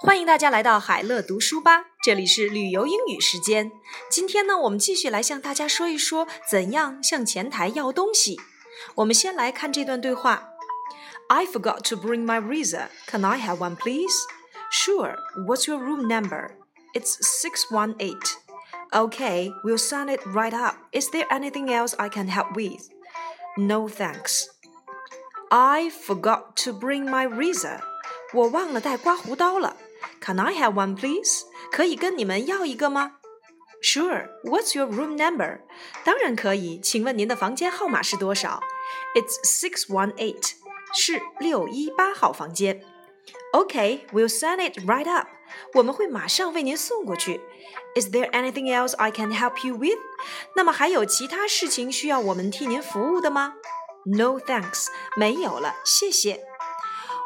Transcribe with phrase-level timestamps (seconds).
[0.00, 3.72] 欢迎大家来到海乐读书吧，这里是旅游英语时间。
[4.10, 8.38] 今天呢，我们继续来向大家说一说怎样向前台要东西。
[8.96, 10.50] 我们先来看这段对话：
[11.28, 12.88] I forgot to bring my razor.
[13.06, 14.14] Can I have one, please?
[14.70, 15.16] Sure.
[15.46, 16.50] What's your room number?
[16.92, 18.36] It's six one eight.
[18.92, 20.74] Okay, we'll sign it right up.
[20.92, 22.90] Is there anything else I can help with?
[23.56, 24.44] No, thanks.
[25.50, 27.80] I forgot to bring my razor.
[28.32, 29.76] 我忘了带刮胡刀了。
[30.21, 31.43] can I have one, please?
[31.71, 33.13] 可以跟你们要一个吗
[33.81, 34.27] ？Sure.
[34.43, 35.61] What's your room number?
[36.03, 36.79] 当然可以。
[36.79, 38.61] 请问您的房间号码是多少
[39.15, 40.53] ？It's six one eight.
[40.93, 42.83] 是六一八号房间。
[43.53, 45.27] Okay, we'll send it right up.
[45.73, 47.41] 我们会马上为您送过去。
[47.95, 49.97] Is there anything else I can help you with?
[50.55, 53.55] 那么还有其他事情需要我们替您服务的吗
[54.05, 54.87] ？No, thanks.
[55.15, 56.43] 没有了，谢谢。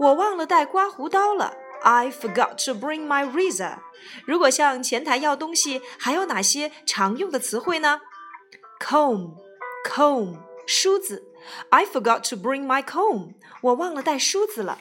[0.00, 1.56] 我忘了带刮胡刀了。
[1.81, 3.79] I forgot to bring my razor。
[4.25, 7.99] 如果向前台要东西，还有哪些常用的词汇呢？
[8.79, 11.29] Comb，comb，梳子。
[11.69, 13.35] I forgot to bring my comb。
[13.61, 14.79] 我忘了带梳子了。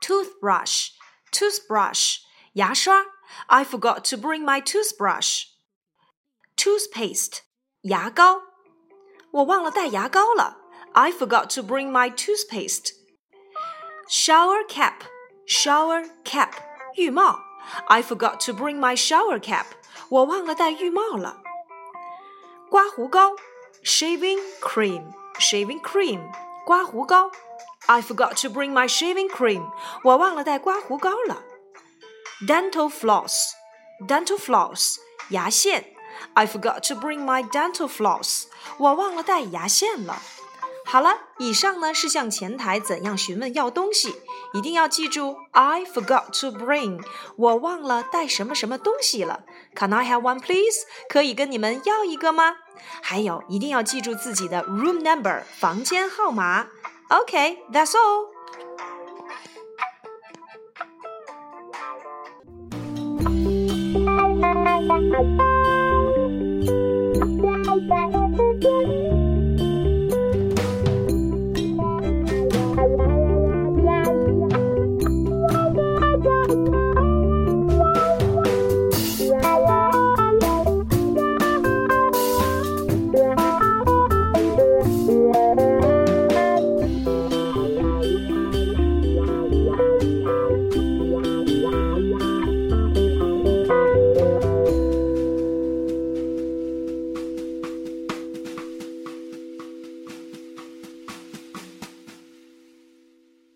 [0.00, 2.20] Toothbrush，toothbrush，
[2.54, 3.04] 牙刷。
[3.46, 7.40] I forgot to bring my toothbrush。Toothpaste，
[7.82, 8.40] 牙膏。
[9.32, 10.62] 我忘了带牙膏了。
[10.92, 15.00] I forgot to bring my toothpaste。shower cap,
[15.48, 16.52] shower cap,
[16.96, 17.40] 浴帽.
[17.88, 19.66] I forgot to bring my shower cap.
[20.08, 21.38] 我忘了带浴帽了。
[22.68, 23.36] 刮胡膏
[23.82, 26.20] shaving cream, shaving cream,
[26.66, 27.30] 刮胡膏.
[27.86, 29.70] I forgot to bring my shaving cream.
[30.02, 31.42] 我忘了带刮胡膏了。
[32.46, 33.50] Dental floss,
[34.06, 34.96] dental floss,
[35.30, 35.84] 牙线.
[36.34, 38.44] I forgot to bring my dental floss.
[38.78, 40.20] 我忘了带牙线了。
[40.91, 44.15] 好了，以上呢是向前台怎样询问要东西，
[44.53, 47.03] 一定要记住，I forgot to bring，
[47.35, 49.43] 我忘了带什么什么东西了。
[49.75, 50.87] Can I have one, please？
[51.07, 52.55] 可以跟你们要一个吗？
[53.03, 56.65] 还有，一定要记住自己的 room number，房间号码。
[57.09, 58.29] OK，that's all。